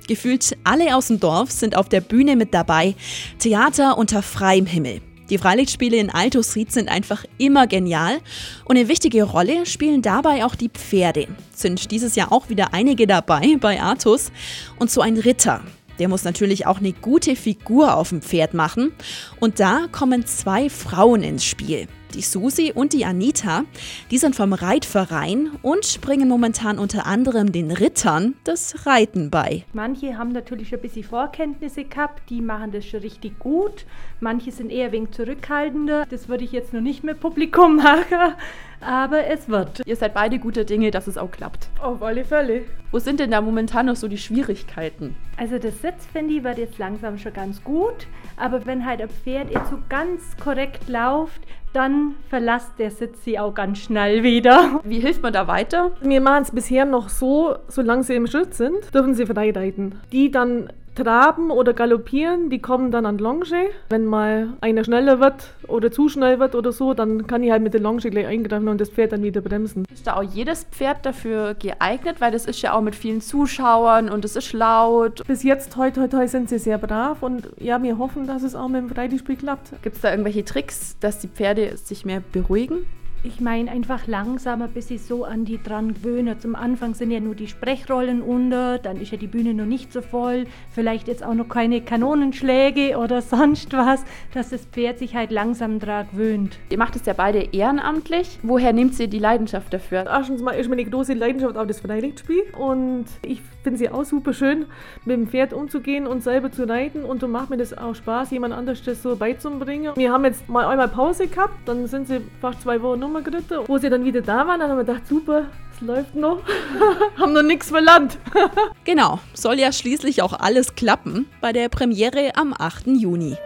Gefühlt 0.07 0.55
alle 0.63 0.95
aus 0.95 1.07
dem 1.07 1.19
Dorf 1.19 1.51
sind 1.51 1.75
auf 1.75 1.89
der 1.89 2.01
Bühne 2.01 2.35
mit 2.35 2.53
dabei. 2.53 2.95
Theater 3.39 3.97
unter 3.97 4.21
freiem 4.23 4.65
Himmel. 4.65 5.01
Die 5.29 5.37
Freilichtspiele 5.37 5.97
in 5.97 6.09
Altusried 6.09 6.71
sind 6.71 6.87
einfach 6.87 7.25
immer 7.37 7.67
genial 7.67 8.19
und 8.63 8.77
eine 8.77 8.87
wichtige 8.87 9.23
Rolle 9.23 9.65
spielen 9.65 10.01
dabei 10.01 10.45
auch 10.45 10.55
die 10.55 10.69
Pferde. 10.69 11.27
Sind 11.53 11.91
dieses 11.91 12.15
Jahr 12.15 12.31
auch 12.31 12.47
wieder 12.47 12.73
einige 12.73 13.07
dabei 13.07 13.57
bei 13.59 13.81
Artus 13.81 14.31
und 14.79 14.89
so 14.89 15.01
ein 15.01 15.17
Ritter. 15.17 15.61
Der 15.99 16.07
muss 16.07 16.23
natürlich 16.23 16.65
auch 16.65 16.79
eine 16.79 16.93
gute 16.93 17.35
Figur 17.35 17.95
auf 17.95 18.09
dem 18.09 18.21
Pferd 18.21 18.53
machen. 18.53 18.91
Und 19.39 19.59
da 19.59 19.87
kommen 19.91 20.25
zwei 20.25 20.69
Frauen 20.69 21.23
ins 21.23 21.45
Spiel 21.45 21.87
die 22.13 22.21
Susi 22.21 22.71
und 22.73 22.93
die 22.93 23.05
Anita. 23.05 23.65
Die 24.11 24.17
sind 24.17 24.35
vom 24.35 24.53
Reitverein 24.53 25.51
und 25.61 26.01
bringen 26.01 26.27
momentan 26.27 26.79
unter 26.79 27.05
anderem 27.05 27.51
den 27.51 27.71
Rittern 27.71 28.35
das 28.43 28.85
Reiten 28.85 29.29
bei. 29.29 29.63
Manche 29.73 30.17
haben 30.17 30.31
natürlich 30.31 30.73
ein 30.73 30.81
bisschen 30.81 31.03
Vorkenntnisse 31.03 31.83
gehabt, 31.83 32.29
die 32.29 32.41
machen 32.41 32.71
das 32.71 32.85
schon 32.85 33.01
richtig 33.01 33.39
gut. 33.39 33.85
Manche 34.19 34.51
sind 34.51 34.71
eher 34.71 34.87
ein 34.87 34.91
wenig 34.91 35.11
zurückhaltender. 35.11 36.05
Das 36.09 36.27
würde 36.29 36.43
ich 36.43 36.51
jetzt 36.51 36.73
noch 36.73 36.81
nicht 36.81 37.03
mit 37.03 37.19
Publikum 37.19 37.75
machen, 37.83 38.35
aber 38.81 39.27
es 39.27 39.47
wird. 39.49 39.81
Ihr 39.85 39.95
seid 39.95 40.13
beide 40.13 40.39
gute 40.39 40.65
Dinge, 40.65 40.91
dass 40.91 41.07
es 41.07 41.17
auch 41.17 41.31
klappt. 41.31 41.69
Auf 41.81 42.01
alle 42.01 42.25
Fälle. 42.25 42.63
Wo 42.91 42.99
sind 42.99 43.19
denn 43.19 43.31
da 43.31 43.41
momentan 43.41 43.87
noch 43.87 43.95
so 43.95 44.07
die 44.07 44.17
Schwierigkeiten? 44.17 45.15
Also 45.35 45.59
das 45.59 45.81
Sitz, 45.81 46.05
finde 46.11 46.35
ich, 46.35 46.43
wird 46.43 46.57
jetzt 46.57 46.77
langsam 46.77 47.17
schon 47.17 47.33
ganz 47.33 47.63
gut. 47.63 48.07
Aber 48.37 48.65
wenn 48.65 48.85
halt 48.85 49.01
ein 49.01 49.09
Pferd 49.09 49.51
jetzt 49.51 49.69
so 49.69 49.79
ganz 49.89 50.37
korrekt 50.37 50.87
läuft, 50.87 51.41
dann 51.77 52.15
verlasst 52.27 52.79
der 52.79 52.89
Sitz 52.89 53.23
sie 53.23 53.37
auch 53.37 53.53
ganz 53.53 53.77
schnell 53.77 54.23
wieder. 54.23 54.81
Wie 54.83 54.99
hilft 54.99 55.21
man 55.21 55.31
da 55.31 55.47
weiter? 55.47 55.91
Wir 56.01 56.21
machen 56.21 56.41
es 56.41 56.51
bisher 56.51 56.85
noch 56.85 57.07
so, 57.07 57.55
solange 57.67 58.03
sie 58.03 58.15
im 58.15 58.25
Schritt 58.25 58.55
sind, 58.55 58.93
dürfen 58.95 59.13
sie 59.13 59.27
frei 59.27 59.51
reiten. 59.51 59.99
Die 60.11 60.31
dann 60.31 60.73
traben 60.97 61.51
oder 61.51 61.73
galoppieren, 61.73 62.49
die 62.49 62.59
kommen 62.59 62.91
dann 62.91 63.05
an 63.05 63.17
Longe. 63.17 63.69
Wenn 63.89 64.05
mal 64.05 64.49
einer 64.61 64.83
schneller 64.83 65.19
wird 65.19 65.53
oder 65.67 65.91
zu 65.91 66.09
schnell 66.09 66.39
wird 66.39 66.55
oder 66.55 66.71
so, 66.71 66.93
dann 66.93 67.27
kann 67.27 67.43
ich 67.43 67.51
halt 67.51 67.63
mit 67.63 67.73
der 67.73 67.81
Longe 67.81 68.01
gleich 68.09 68.25
eingreifen 68.25 68.67
und 68.67 68.81
das 68.81 68.89
Pferd 68.89 69.11
dann 69.11 69.23
wieder 69.23 69.41
bremsen. 69.41 69.85
Ist 69.93 70.07
da 70.07 70.15
auch 70.15 70.23
jedes 70.23 70.63
Pferd 70.65 71.05
dafür 71.05 71.53
geeignet? 71.53 72.19
Weil 72.19 72.31
das 72.31 72.45
ist 72.45 72.61
ja 72.61 72.73
auch 72.73 72.81
mit 72.81 72.95
vielen 72.95 73.21
Zuschauern 73.21 74.09
und 74.09 74.25
es 74.25 74.35
ist 74.35 74.53
laut. 74.53 75.25
Bis 75.27 75.43
jetzt, 75.43 75.77
heute, 75.77 76.01
heute, 76.01 76.17
heute 76.17 76.29
sind 76.29 76.49
sie 76.49 76.57
sehr 76.57 76.77
brav 76.77 77.21
und 77.21 77.49
ja, 77.59 77.81
wir 77.81 77.97
hoffen, 77.97 78.27
dass 78.27 78.43
es 78.43 78.55
auch 78.55 78.67
mit 78.67 78.81
dem 78.81 78.89
Freitagsspiel 78.89 79.35
klappt. 79.35 79.81
Gibt 79.83 79.95
es 79.95 80.01
da 80.01 80.09
irgendwelche 80.09 80.43
Tricks, 80.43 80.97
dass 80.99 81.19
die 81.19 81.27
Pferde 81.27 81.77
sich 81.77 82.05
mehr 82.05 82.21
beruhigen? 82.31 82.85
Ich 83.23 83.41
meine 83.41 83.71
einfach 83.71 84.05
langsamer, 84.05 84.67
bis 84.67 84.89
sie 84.89 84.99
so 84.99 85.25
an 85.25 85.43
die 85.43 85.61
dran 85.61 85.95
gewöhnen. 85.95 86.39
Zum 86.39 86.55
Anfang 86.55 86.93
sind 86.93 87.09
ja 87.09 87.19
nur 87.19 87.33
die 87.33 87.47
Sprechrollen 87.47 88.21
unter, 88.21 88.77
dann 88.77 89.01
ist 89.01 89.11
ja 89.11 89.17
die 89.17 89.27
Bühne 89.27 89.55
noch 89.55 89.65
nicht 89.65 89.91
so 89.91 90.01
voll, 90.01 90.45
vielleicht 90.69 91.07
jetzt 91.07 91.23
auch 91.23 91.33
noch 91.33 91.49
keine 91.49 91.81
Kanonenschläge 91.81 92.97
oder 92.97 93.21
sonst 93.23 93.73
was, 93.73 94.05
dass 94.33 94.51
das 94.51 94.65
Pferd 94.65 94.99
sich 94.99 95.15
halt 95.15 95.31
langsam 95.31 95.79
dran 95.79 96.07
gewöhnt. 96.11 96.59
Ihr 96.69 96.77
macht 96.77 96.95
es 96.95 97.05
ja 97.05 97.13
beide 97.13 97.39
ehrenamtlich. 97.39 98.39
Woher 98.43 98.71
nehmt 98.71 98.97
ihr 98.99 99.07
die 99.07 99.19
Leidenschaft 99.19 99.73
dafür? 99.73 100.05
Erstens 100.05 100.41
mal 100.41 100.51
ist 100.51 100.69
meine 100.69 100.85
große 100.85 101.13
Leidenschaft 101.13 101.57
auch 101.57 101.67
das 101.67 101.79
Freilichtspiel 101.79 102.43
und 102.57 103.05
ich 103.23 103.41
finde 103.63 103.79
sie 103.79 103.89
auch 103.89 104.05
super 104.05 104.33
schön, 104.33 104.65
mit 105.05 105.17
dem 105.17 105.27
Pferd 105.27 105.53
umzugehen 105.53 106.07
und 106.07 106.23
selber 106.23 106.51
zu 106.51 106.69
reiten 106.69 107.03
und 107.03 107.19
so 107.19 107.27
macht 107.27 107.49
mir 107.49 107.57
das 107.57 107.77
auch 107.77 107.95
Spaß, 107.95 108.31
jemand 108.31 108.53
anders 108.53 108.81
das 108.83 109.01
so 109.03 109.15
beizubringen. 109.15 109.93
Wir 109.95 110.13
haben 110.13 110.23
jetzt 110.23 110.47
mal 110.47 110.65
einmal 110.67 110.87
Pause 110.87 111.27
gehabt, 111.27 111.67
dann 111.67 111.87
sind 111.87 112.07
sie 112.07 112.21
fast 112.39 112.61
zwei 112.61 112.81
Wochen 112.81 113.03
Nummer 113.17 113.23
geritten. 113.23 113.67
Wo 113.67 113.77
sie 113.77 113.89
dann 113.89 114.05
wieder 114.05 114.21
da 114.21 114.47
waren, 114.47 114.59
dann 114.59 114.69
haben 114.69 114.77
wir 114.77 114.85
gedacht, 114.85 115.07
super, 115.07 115.45
es 115.73 115.81
läuft 115.81 116.15
noch. 116.15 116.41
haben 117.17 117.33
noch 117.33 117.43
nichts 117.43 117.69
verlangt. 117.69 118.17
genau, 118.83 119.19
soll 119.33 119.59
ja 119.59 119.71
schließlich 119.71 120.21
auch 120.21 120.33
alles 120.33 120.75
klappen 120.75 121.27
bei 121.41 121.53
der 121.53 121.69
Premiere 121.69 122.35
am 122.35 122.53
8. 122.57 122.87
Juni. 122.87 123.37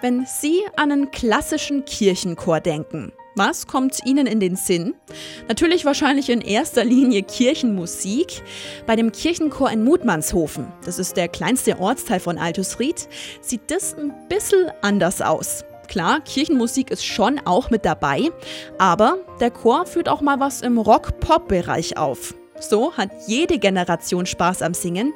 Wenn 0.00 0.26
Sie 0.26 0.60
an 0.76 0.92
einen 0.92 1.10
klassischen 1.10 1.86
Kirchenchor 1.86 2.60
denken, 2.60 3.12
was 3.36 3.66
kommt 3.66 4.00
Ihnen 4.04 4.26
in 4.26 4.38
den 4.38 4.54
Sinn? 4.54 4.94
Natürlich 5.48 5.84
wahrscheinlich 5.84 6.28
in 6.28 6.40
erster 6.40 6.84
Linie 6.84 7.22
Kirchenmusik. 7.22 8.42
Bei 8.86 8.96
dem 8.96 9.12
Kirchenchor 9.12 9.70
in 9.70 9.82
Mutmannshofen, 9.82 10.66
das 10.84 10.98
ist 10.98 11.16
der 11.16 11.28
kleinste 11.28 11.80
Ortsteil 11.80 12.20
von 12.20 12.38
Altusried, 12.38 13.08
sieht 13.40 13.70
das 13.70 13.94
ein 13.94 14.12
bisschen 14.28 14.70
anders 14.82 15.20
aus. 15.22 15.64
Klar, 15.88 16.20
Kirchenmusik 16.20 16.90
ist 16.90 17.04
schon 17.04 17.40
auch 17.44 17.70
mit 17.70 17.84
dabei, 17.84 18.30
aber 18.78 19.18
der 19.40 19.50
Chor 19.50 19.86
führt 19.86 20.08
auch 20.08 20.20
mal 20.20 20.40
was 20.40 20.62
im 20.62 20.78
Rock-Pop-Bereich 20.78 21.96
auf. 21.96 22.34
So 22.60 22.96
hat 22.96 23.10
jede 23.26 23.58
Generation 23.58 24.26
Spaß 24.26 24.62
am 24.62 24.74
Singen. 24.74 25.12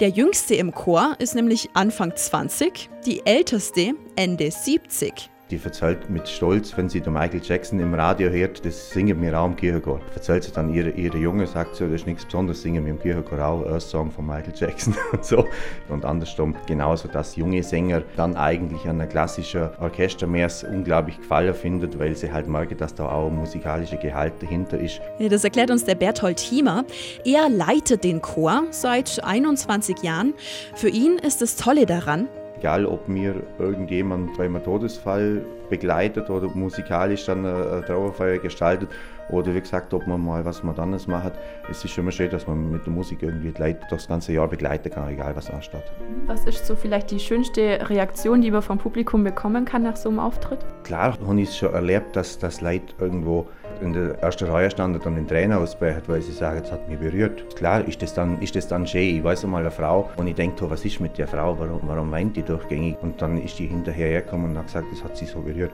Der 0.00 0.08
jüngste 0.08 0.54
im 0.54 0.72
Chor 0.72 1.14
ist 1.18 1.34
nämlich 1.34 1.70
Anfang 1.74 2.14
20, 2.14 2.90
die 3.06 3.24
älteste 3.24 3.92
Ende 4.16 4.50
70. 4.50 5.30
Die 5.50 5.58
erzählt 5.64 6.08
mit 6.08 6.28
Stolz, 6.28 6.76
wenn 6.76 6.88
sie 6.88 7.00
den 7.00 7.12
Michael 7.12 7.40
Jackson 7.42 7.80
im 7.80 7.92
Radio 7.92 8.30
hört, 8.30 8.64
das 8.64 8.90
singen 8.90 9.20
wir 9.20 9.36
auch 9.36 9.46
im 9.46 9.56
Kirchenchor. 9.56 10.00
Erzählt 10.14 10.44
sie 10.44 10.52
dann 10.52 10.72
ihre, 10.72 10.90
ihre 10.90 11.18
Junge, 11.18 11.44
sagt 11.48 11.74
sie, 11.74 11.84
das 11.86 12.02
ist 12.02 12.06
nichts 12.06 12.24
Besonderes, 12.24 12.62
singen 12.62 12.84
wir 12.84 12.92
im 12.92 13.00
Kirchenchor 13.00 13.44
auch 13.44 13.66
Earth 13.66 13.82
Song 13.82 14.12
von 14.12 14.26
Michael 14.26 14.52
Jackson 14.54 14.94
und 15.12 15.24
so. 15.24 15.44
Und 15.88 16.04
andersrum 16.04 16.54
genauso, 16.68 17.08
dass 17.08 17.34
junge 17.34 17.64
Sänger 17.64 18.02
dann 18.16 18.36
eigentlich 18.36 18.84
an 18.84 19.00
einer 19.00 19.08
klassischen 19.08 19.70
Orchestermess 19.80 20.62
unglaublich 20.62 21.18
gefallen 21.18 21.54
findet, 21.54 21.98
weil 21.98 22.14
sie 22.14 22.30
halt 22.30 22.46
merken, 22.46 22.76
dass 22.76 22.94
da 22.94 23.10
auch 23.10 23.28
musikalische 23.28 23.96
Gehalt 23.96 24.34
dahinter 24.40 24.78
ist. 24.78 25.00
Das 25.18 25.42
erklärt 25.42 25.72
uns 25.72 25.84
der 25.84 25.96
Berthold 25.96 26.36
Thiemer. 26.36 26.84
Er 27.24 27.48
leitet 27.48 28.04
den 28.04 28.22
Chor 28.22 28.66
seit 28.70 29.24
21 29.24 30.04
Jahren. 30.04 30.32
Für 30.76 30.88
ihn 30.88 31.18
ist 31.18 31.42
das 31.42 31.56
Tolle 31.56 31.86
daran, 31.86 32.28
Egal, 32.60 32.84
ob 32.84 33.08
mir 33.08 33.36
irgendjemand 33.58 34.36
bei 34.36 34.44
einem 34.44 34.62
Todesfall 34.62 35.42
begleitet 35.70 36.28
oder 36.28 36.46
musikalisch 36.48 37.24
dann 37.24 37.46
eine 37.46 37.82
Trauerfeier 37.86 38.36
gestaltet 38.36 38.90
oder 39.30 39.54
wie 39.54 39.60
gesagt, 39.62 39.94
ob 39.94 40.06
man 40.06 40.22
mal 40.22 40.44
was 40.44 40.62
anderes 40.62 41.06
macht. 41.06 41.32
Es 41.70 41.82
ist 41.82 41.96
immer 41.96 42.12
schön, 42.12 42.28
dass 42.28 42.46
man 42.46 42.70
mit 42.70 42.84
der 42.84 42.92
Musik 42.92 43.22
irgendwie 43.22 43.50
die 43.50 43.62
Leute 43.62 43.80
das 43.88 44.08
ganze 44.08 44.34
Jahr 44.34 44.46
begleiten 44.46 44.90
kann, 44.90 45.08
egal 45.08 45.34
was 45.34 45.48
ansteht. 45.48 45.84
Was 46.26 46.44
ist 46.44 46.66
so 46.66 46.76
vielleicht 46.76 47.10
die 47.10 47.18
schönste 47.18 47.88
Reaktion, 47.88 48.42
die 48.42 48.50
man 48.50 48.60
vom 48.60 48.76
Publikum 48.76 49.24
bekommen 49.24 49.64
kann 49.64 49.82
nach 49.82 49.96
so 49.96 50.10
einem 50.10 50.18
Auftritt? 50.18 50.58
Klar 50.84 51.16
habe 51.26 51.40
ich 51.40 51.48
es 51.48 51.56
schon 51.56 51.72
erlebt, 51.72 52.14
dass 52.14 52.38
das 52.38 52.60
Leute 52.60 52.92
irgendwo 52.98 53.48
in 53.80 53.92
der 53.92 54.18
ersten 54.20 54.48
Reihe 54.48 54.70
standen 54.70 55.00
und 55.00 55.14
den 55.16 55.26
Trainer 55.26 55.58
ausbrechen, 55.58 56.02
weil 56.06 56.22
sie 56.22 56.32
sagen, 56.32 56.62
es 56.64 56.70
hat 56.70 56.88
mich 56.88 56.98
berührt. 56.98 57.56
Klar 57.56 57.86
ist 57.86 58.02
das 58.02 58.14
dann, 58.14 58.40
ist 58.40 58.54
das 58.56 58.68
dann 58.68 58.86
schön. 58.86 59.16
Ich 59.16 59.24
weiß 59.24 59.44
einmal 59.44 59.62
eine 59.62 59.70
Frau 59.70 60.10
und 60.16 60.26
ich 60.26 60.34
denke, 60.34 60.70
was 60.70 60.84
ist 60.84 61.00
mit 61.00 61.18
der 61.18 61.26
Frau, 61.28 61.58
warum, 61.58 61.80
warum 61.84 62.10
weint 62.10 62.36
die 62.36 62.42
durchgängig? 62.42 62.96
Und 63.02 63.20
dann 63.22 63.42
ist 63.42 63.58
die 63.58 63.66
hinterher 63.66 64.22
gekommen 64.22 64.50
und 64.50 64.58
hat 64.58 64.66
gesagt, 64.66 64.86
das 64.92 65.02
hat 65.02 65.16
sie 65.16 65.26
so 65.26 65.40
berührt. 65.40 65.72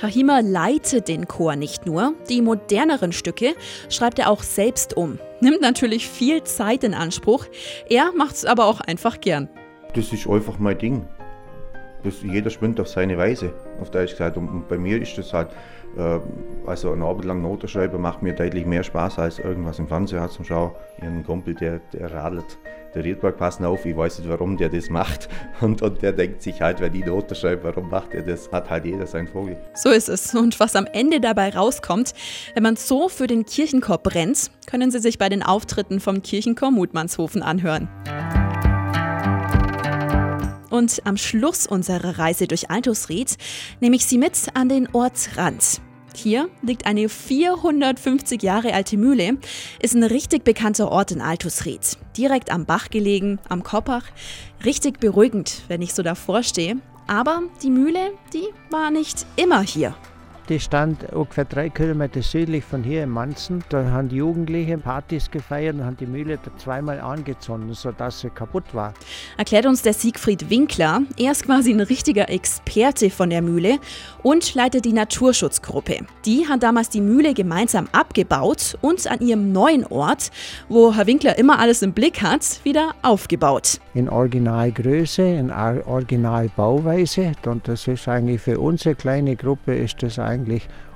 Hahima 0.00 0.40
leitet 0.40 1.08
den 1.08 1.26
Chor 1.26 1.56
nicht 1.56 1.86
nur, 1.86 2.14
die 2.28 2.42
moderneren 2.42 3.12
Stücke 3.12 3.54
schreibt 3.88 4.18
er 4.18 4.30
auch 4.30 4.42
selbst 4.42 4.96
um. 4.96 5.18
Nimmt 5.40 5.60
natürlich 5.60 6.08
viel 6.08 6.42
Zeit 6.44 6.84
in 6.84 6.94
Anspruch, 6.94 7.46
er 7.88 8.12
macht 8.12 8.34
es 8.34 8.44
aber 8.44 8.66
auch 8.66 8.80
einfach 8.80 9.20
gern. 9.20 9.48
Das 9.94 10.12
ist 10.12 10.26
einfach 10.26 10.58
mein 10.58 10.78
Ding. 10.78 11.06
Das, 12.04 12.22
jeder 12.22 12.50
spinnt 12.50 12.78
auf 12.78 12.88
seine 12.88 13.18
Weise, 13.18 13.52
auf 13.80 13.90
Deutsch 13.90 14.12
gesagt. 14.12 14.36
Und 14.36 14.68
bei 14.68 14.78
mir 14.78 15.00
ist 15.00 15.18
das 15.18 15.32
halt 15.32 15.48
also 16.66 16.92
ein 16.92 17.02
Abend 17.02 17.24
lang 17.24 17.40
Noten 17.40 17.68
schreiben 17.68 18.00
macht 18.00 18.22
mir 18.22 18.34
deutlich 18.34 18.66
mehr 18.66 18.82
Spaß 18.82 19.18
als 19.18 19.38
irgendwas 19.38 19.78
im 19.78 19.88
Fernsehen 19.88 20.28
zum 20.28 20.44
Schauen. 20.44 20.72
Einen 21.00 21.24
Kumpel, 21.24 21.54
der, 21.54 21.80
der 21.92 22.12
radelt, 22.12 22.58
der 22.94 23.04
Riedberg 23.04 23.36
passen 23.36 23.64
auf, 23.64 23.84
ich 23.86 23.96
weiß 23.96 24.18
nicht, 24.18 24.28
warum 24.28 24.56
der 24.56 24.68
das 24.68 24.90
macht. 24.90 25.28
Und, 25.60 25.80
und 25.80 26.02
der 26.02 26.12
denkt 26.12 26.42
sich 26.42 26.60
halt, 26.60 26.80
wenn 26.80 26.92
die 26.92 27.02
Noten 27.02 27.34
schreibt, 27.34 27.64
warum 27.64 27.88
macht 27.88 28.12
er 28.12 28.22
das? 28.22 28.52
Hat 28.52 28.68
halt 28.68 28.84
jeder 28.84 29.06
seinen 29.06 29.26
Vogel. 29.26 29.56
So 29.74 29.88
ist 29.88 30.08
es. 30.08 30.34
Und 30.34 30.60
was 30.60 30.76
am 30.76 30.86
Ende 30.92 31.18
dabei 31.18 31.48
rauskommt, 31.48 32.12
wenn 32.52 32.62
man 32.62 32.76
so 32.76 33.08
für 33.08 33.26
den 33.26 33.46
Kirchenchor 33.46 33.98
brennt, 33.98 34.50
können 34.66 34.90
Sie 34.90 34.98
sich 34.98 35.16
bei 35.16 35.30
den 35.30 35.42
Auftritten 35.42 35.98
vom 35.98 36.20
Kirchenchor 36.20 36.70
Mutmannshofen 36.70 37.42
anhören. 37.42 37.88
Und 40.68 41.00
am 41.06 41.16
Schluss 41.16 41.66
unserer 41.66 42.18
Reise 42.18 42.46
durch 42.46 42.70
Altusried 42.70 43.36
nehme 43.80 43.96
ich 43.96 44.04
Sie 44.04 44.18
mit 44.18 44.48
an 44.52 44.68
den 44.68 44.88
Ortsrand. 44.92 45.80
Hier 46.16 46.48
liegt 46.62 46.86
eine 46.86 47.10
450 47.10 48.42
Jahre 48.42 48.72
alte 48.72 48.96
Mühle, 48.96 49.36
ist 49.82 49.94
ein 49.94 50.02
richtig 50.02 50.44
bekannter 50.44 50.90
Ort 50.90 51.10
in 51.10 51.20
Altusried. 51.20 51.98
Direkt 52.16 52.50
am 52.50 52.64
Bach 52.64 52.88
gelegen, 52.88 53.38
am 53.50 53.62
Koppach. 53.62 54.04
Richtig 54.64 54.98
beruhigend, 54.98 55.60
wenn 55.68 55.82
ich 55.82 55.92
so 55.92 56.02
davor 56.02 56.42
stehe. 56.42 56.78
Aber 57.06 57.42
die 57.62 57.68
Mühle, 57.68 58.12
die 58.32 58.46
war 58.70 58.90
nicht 58.90 59.26
immer 59.36 59.60
hier. 59.60 59.94
Die 60.48 60.60
stand 60.60 61.12
ungefähr 61.12 61.44
drei 61.44 61.68
Kilometer 61.68 62.22
südlich 62.22 62.64
von 62.64 62.84
hier 62.84 63.02
in 63.02 63.10
Manzen. 63.10 63.64
Da 63.68 63.90
haben 63.90 64.08
die 64.08 64.16
Jugendlichen 64.16 64.80
Partys 64.80 65.30
gefeiert 65.30 65.74
und 65.74 65.84
haben 65.84 65.96
die 65.96 66.06
Mühle 66.06 66.38
zweimal 66.56 67.00
angezündet, 67.00 67.76
sodass 67.76 68.20
sie 68.20 68.30
kaputt 68.30 68.64
war. 68.72 68.94
Erklärt 69.36 69.66
uns 69.66 69.82
der 69.82 69.92
Siegfried 69.92 70.48
Winkler. 70.48 71.02
Er 71.18 71.32
ist 71.32 71.44
quasi 71.44 71.72
ein 71.72 71.80
richtiger 71.80 72.28
Experte 72.28 73.10
von 73.10 73.30
der 73.30 73.42
Mühle 73.42 73.78
und 74.22 74.54
leitet 74.54 74.84
die 74.84 74.92
Naturschutzgruppe. 74.92 76.06
Die 76.24 76.46
hat 76.48 76.62
damals 76.62 76.90
die 76.90 77.00
Mühle 77.00 77.34
gemeinsam 77.34 77.88
abgebaut 77.90 78.78
und 78.80 79.10
an 79.10 79.20
ihrem 79.20 79.50
neuen 79.52 79.84
Ort, 79.86 80.30
wo 80.68 80.94
Herr 80.94 81.06
Winkler 81.06 81.38
immer 81.38 81.58
alles 81.58 81.82
im 81.82 81.92
Blick 81.92 82.22
hat, 82.22 82.64
wieder 82.64 82.94
aufgebaut. 83.02 83.80
In 83.94 84.08
Originalgröße, 84.08 85.22
in 85.22 85.50
Originalbauweise. 85.50 87.32
Und 87.44 87.66
das 87.66 87.88
ist 87.88 88.06
eigentlich 88.06 88.40
für 88.40 88.60
unsere 88.60 88.94
kleine 88.94 89.34
Gruppe 89.34 89.74
ist 89.74 90.02
das 90.02 90.18
eigentlich 90.18 90.35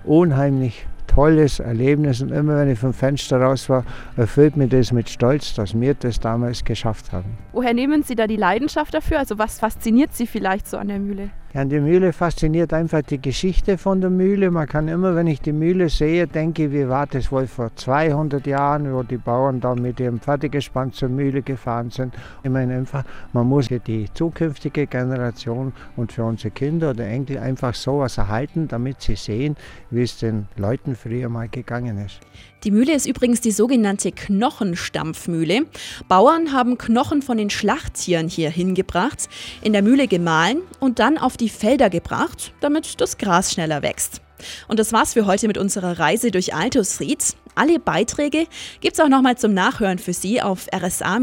unheimlich 0.05 0.87
tolles 1.07 1.59
Erlebnis 1.59 2.23
und 2.23 2.31
immer 2.31 2.57
wenn 2.57 2.71
ich 2.71 2.79
vom 2.79 2.93
Fenster 2.93 3.41
raus 3.41 3.69
war, 3.69 3.85
erfüllt 4.17 4.57
mich 4.57 4.71
das 4.71 4.93
mit 4.93 5.09
Stolz, 5.09 5.55
dass 5.55 5.79
wir 5.79 5.95
das 5.95 6.21
damals 6.21 6.65
geschafft 6.65 7.13
haben. 7.13 7.37
Woher 7.53 7.75
nehmen 7.75 8.03
Sie 8.03 8.15
da 8.15 8.27
die 8.27 8.37
Leidenschaft 8.37 8.95
dafür? 8.95 9.19
Also 9.19 9.39
was 9.39 9.59
fasziniert 9.59 10.13
Sie 10.15 10.27
vielleicht 10.27 10.69
so 10.69 10.77
an 10.77 10.89
der 10.89 11.01
Mühle? 11.01 11.31
Ja, 11.53 11.65
die 11.65 11.81
Mühle 11.81 12.13
fasziniert 12.13 12.73
einfach 12.73 13.03
die 13.03 13.21
Geschichte 13.21 13.77
von 13.77 14.01
der 14.01 14.09
Mühle. 14.09 14.53
Man 14.53 14.69
kann 14.69 14.87
immer, 14.87 15.17
wenn 15.17 15.27
ich 15.27 15.41
die 15.41 15.53
Mühle 15.53 15.89
sehe, 15.89 16.29
denke, 16.29 16.71
wie 16.71 16.89
war 16.89 17.09
das 17.09 17.33
wohl 17.33 17.49
vor 17.49 17.75
200 17.75 18.47
Jahren, 18.47 18.95
wo 18.95 19.03
die 19.03 19.17
Bauern 19.17 19.61
da 19.61 19.75
mit 19.75 19.99
ihrem 19.99 20.21
Pferdegespann 20.21 20.93
zur 20.93 21.09
Mühle 21.09 21.43
gefahren 21.43 21.91
sind. 21.91 22.15
Ich 22.45 22.51
meine 22.51 22.77
einfach, 22.77 23.03
man 23.33 23.49
muss 23.49 23.67
für 23.67 23.81
die 23.81 24.09
zukünftige 24.15 24.87
Generation 24.87 25.73
und 25.97 26.13
für 26.13 26.23
unsere 26.23 26.53
Kinder 26.53 26.91
oder 26.91 27.09
Enkel 27.09 27.39
einfach 27.39 27.75
sowas 27.75 28.17
erhalten, 28.17 28.69
damit 28.69 29.01
sie 29.01 29.17
sehen, 29.17 29.57
wie 29.91 30.03
es 30.03 30.19
den 30.19 30.47
Leuten 30.57 30.95
früher 30.95 31.29
mal 31.29 31.49
gegangen 31.49 31.99
ist. 31.99 32.21
Die 32.65 32.71
Mühle 32.71 32.95
ist 32.95 33.07
übrigens 33.07 33.41
die 33.41 33.53
sogenannte 33.53 34.13
Knochenstampfmühle. 34.13 35.67
Bauern 36.09 36.53
haben 36.53 36.77
Knochen 36.79 37.23
von 37.23 37.39
den 37.39 37.51
Schlachttieren 37.51 38.29
hier 38.29 38.51
hingebracht, 38.51 39.29
in 39.63 39.73
der 39.73 39.83
Mühle 39.83 40.09
gemahlen 40.09 40.59
und 40.79 40.99
dann 40.99 41.17
auf 41.19 41.37
die 41.37 41.49
Felder 41.49 41.89
gebracht, 41.91 42.53
damit 42.61 43.01
das 43.01 43.19
Gras 43.19 43.53
schneller 43.53 43.83
wächst. 43.83 44.21
Und 44.69 44.79
das 44.79 44.93
war's 44.93 45.15
für 45.15 45.27
heute 45.27 45.49
mit 45.49 45.59
unserer 45.59 45.99
Reise 45.99 46.31
durch 46.31 46.55
Altusried. 46.55 47.35
Alle 47.55 47.79
Beiträge 47.79 48.47
gibt's 48.81 49.01
auch 49.01 49.09
nochmal 49.09 49.37
zum 49.37 49.53
Nachhören 49.55 49.99
für 49.99 50.13
Sie 50.13 50.41
auf 50.41 50.67
rsa-radio.de. 50.73 51.21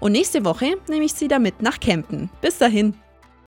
Und 0.00 0.12
nächste 0.12 0.44
Woche 0.44 0.74
nehme 0.88 1.04
ich 1.04 1.14
Sie 1.14 1.28
damit 1.28 1.62
nach 1.62 1.78
Kempten. 1.80 2.30
Bis 2.40 2.58
dahin. 2.58 2.94